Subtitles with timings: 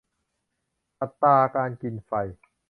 [0.99, 2.11] อัตราการกินไฟ